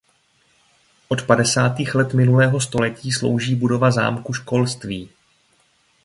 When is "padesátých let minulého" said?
1.21-2.59